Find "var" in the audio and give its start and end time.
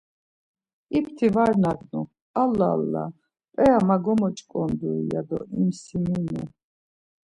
1.35-1.51